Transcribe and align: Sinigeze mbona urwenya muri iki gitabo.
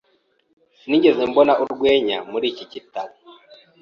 Sinigeze 0.77 1.21
mbona 1.29 1.53
urwenya 1.63 2.17
muri 2.31 2.45
iki 2.51 2.65
gitabo. 2.73 3.13